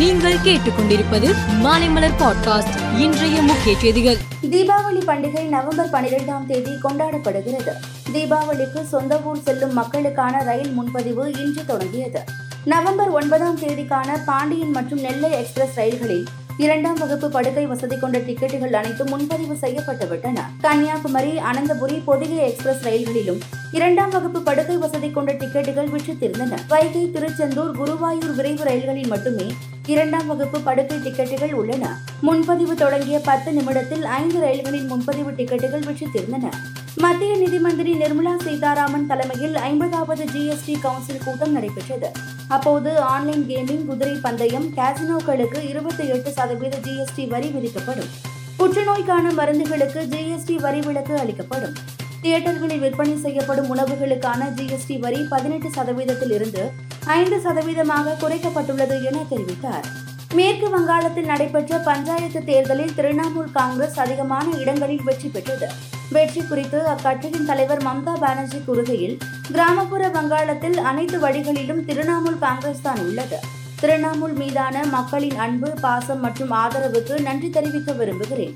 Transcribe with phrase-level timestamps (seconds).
[0.00, 2.98] நீங்கள் கேட்டுக்கொண்டிருப்பது மாலைமலர் பாட்காஸ்ட்.
[2.98, 4.16] இன்றைய முக்கிய செய்திகள்.
[4.42, 7.72] தீபாவளி பண்டிகை நவம்பர் பனிரெண்டாம் தேதி கொண்டாடப்படுகிறது.
[8.12, 12.20] தீபாவளிக்கு சொந்த ஊர் செல்லும் மக்களுக்கான ரயில் முன்பதிவு இன்று தொடங்கியது.
[12.64, 16.24] நவம்பர் ஒன்பதாம் தேதிக்கான பாண்டியன் மற்றும் நெல்லை எக்ஸ்பிரஸ் ரயில்களில்
[16.62, 20.38] இரண்டாம் வகுப்பு படுக்கை வசதி கொண்ட டிக்கெட்டுகள் அனைத்தும் முன்பதிவு செய்யப்பட்டுவிட்டன.
[20.64, 23.38] கன்னியாகுமரி அனந்தபுரி பொதிகை எக்ஸ்பிரஸ் ரயில்களிலும்
[23.76, 29.46] இரண்டாம் வகுப்பு படுக்கை வசதி கொண்ட டிக்கெட்டுகள் விற்றுத்திருந்தன வைகை திருச்செந்தூர் குருவாயூர் விரைவு ரயில்களில் மட்டுமே
[29.86, 31.94] இரண்டாம் வகுப்பு படுக்கை டிக்கெட்டுகள் உள்ளன.
[32.28, 36.52] முன்பதிவு தொடங்கிய பத்து நிமிடத்தில் ஐந்து ரயில்களின் முன்பதிவு டிக்கெட்டுகள் விற்றுத்திருந்தன
[37.04, 42.10] மத்திய நிதி மந்திரி நிர்மலா சீதாராமன் தலைமையில் ஐம்பதாவது ஜிஎஸ்டி கவுன்சில் கூட்டம் நடைபெற்றது.
[42.54, 48.10] அப்போது ஆன்லைன் கேமிங் குதிரை பந்தயம் கேசினோக்களுக்கு இருபத்தி எட்டு சதவீத ஜிஎஸ்டி வரி விதிக்கப்படும்.
[48.58, 51.76] புற்றுநோய்க்கான மருந்துகளுக்கு ஜிஎஸ்டி வரி விலக்கு அளிக்கப்படும்.
[52.22, 56.64] தியேட்டர்களில் விற்பனை செய்யப்படும் உணவுகளுக்கான ஜிஎஸ்டி வரி பதினெட்டு சதவீதத்தில் இருந்து
[57.06, 59.86] ஐந்து சதவீதமாக குறைக்கப்பட்டுள்ளது என தெரிவித்தார்.
[60.38, 65.68] மேற்கு வங்காளத்தில் நடைபெற்ற பஞ்சாயத்து தேர்தலில் திரிணாமுல் காங்கிரஸ் அதிகமான இடங்களில் வெற்றி பெற்றது.
[66.14, 69.16] வெற்றி குறித்து அக்கட்சியின் தலைவர் மம்தா பானர்ஜி கூறுகையில்
[69.54, 73.38] கிராமப்புற வங்காளத்தில் அனைத்து வழிகளிலும் திரிணாமுல் காங்கிரஸ் தான் உள்ளது.
[73.82, 78.54] திரிணாமுல் மீதான மக்களின் அன்பு பாசம் மற்றும் ஆதரவுக்கு நன்றி தெரிவிக்க விரும்புகிறேன்.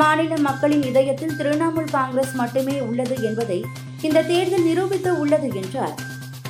[0.00, 3.60] மாநில மக்களின் இதயத்தில் திரிணாமுல் காங்கிரஸ் மட்டுமே உள்ளது என்பதை
[4.02, 5.96] இந்த தேர்தல் நிரூபித்து உள்ளது என்றார்.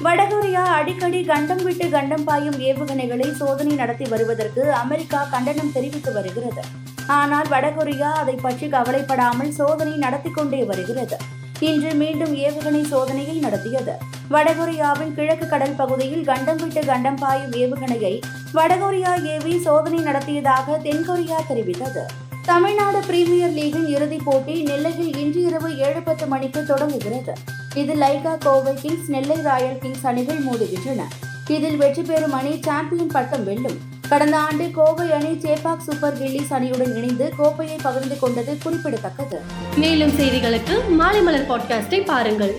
[0.05, 6.63] வடகொரியா அடிக்கடி கண்டம் விட்டு கண்டம் பாயும் ஏவுகணைகளை சோதனை நடத்தி வருவதற்கு அமெரிக்கா கண்டனம் தெரிவித்து வருகிறது.
[7.07, 11.17] ஆனால் வடகொரியா அதை பற்றி கவலைப்படாமல் சோதனை நடத்தி கொண்டே வருகிறது.
[11.61, 13.95] இன்று மீண்டும் ஏவுகணை சோதனையை நடத்தியது.
[14.31, 18.21] வடகொரியாவின் கிழக்கு கடல் பகுதியில் கண்டம் விட்டு கண்டம் பாயும் ஏவுகணையை
[18.55, 22.05] வடகொரியா ஏவி சோதனை நடத்தியதாக தென்கொரியா தெரிவித்தது.
[22.45, 27.35] தமிழ்நாடு பிரீமியர் லீகின் இறுதிப் போட்டி நெல்லையில் இன்று இரவு ஏழு பத்து மணிக்கு தொடங்குகிறது.
[27.81, 31.03] இதில் Lyca Kovai kings Nellai royal kings அணிகள் மோதுகின்றன.
[31.49, 33.79] இதில் வெற்றி பெறும் அணி சாம்பியன் பட்டம் வெல்லும்.
[34.09, 39.41] கடந்த ஆண்டு கோவை அணி சேப்பாக் சூப்பர் கில்லிஸ் அணியுடன் இணைந்து கோப்பையை பகிர்ந்து கொண்டது குறிப்பிடத்தக்கது.
[39.77, 42.55] மேலும் செய்திகளுக்கு மாலை மலர் பாட்காஸ்டை பாருங்கள்.